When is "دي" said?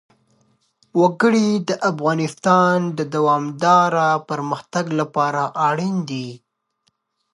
6.09-6.29